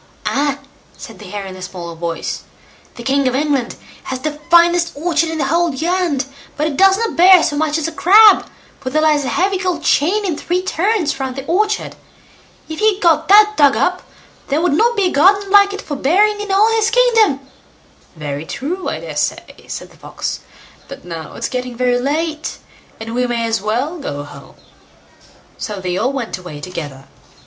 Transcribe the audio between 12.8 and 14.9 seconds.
got that dug up, there would